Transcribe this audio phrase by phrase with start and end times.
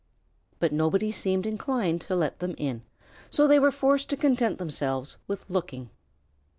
[0.57, 2.81] But nobody seemed inclined to let them in,
[3.29, 5.91] so they were forced to content themselves with looking.